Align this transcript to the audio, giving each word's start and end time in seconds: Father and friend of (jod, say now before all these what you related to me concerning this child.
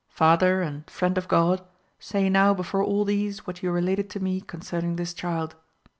Father 0.09 0.63
and 0.63 0.89
friend 0.89 1.15
of 1.15 1.27
(jod, 1.27 1.61
say 1.99 2.27
now 2.27 2.55
before 2.55 2.81
all 2.83 3.05
these 3.05 3.45
what 3.45 3.61
you 3.61 3.69
related 3.69 4.09
to 4.09 4.19
me 4.19 4.41
concerning 4.41 4.95
this 4.95 5.13
child. 5.13 5.53